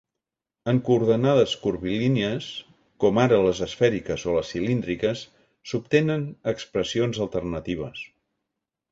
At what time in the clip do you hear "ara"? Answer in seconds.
3.23-3.39